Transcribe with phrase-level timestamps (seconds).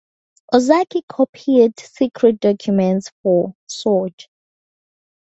[0.51, 4.29] Ozaki copied secret documents for Sorge.